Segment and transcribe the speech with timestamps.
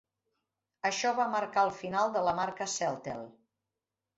[0.89, 3.25] Això va marcar el final de la marca Celtel.